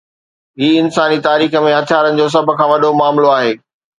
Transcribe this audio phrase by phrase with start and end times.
[0.59, 3.53] هي انساني تاريخ ۾ هٿيارن جو سڀ کان وڏو معاملو آهي.